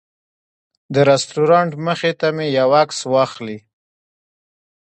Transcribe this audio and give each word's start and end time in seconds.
د 0.93 0.95
رسټورانټ 1.09 1.71
مخې 1.87 2.11
ته 2.19 2.27
مې 2.35 2.47
یو 2.59 2.69
عکس 2.81 2.99
واخلي. 3.13 3.57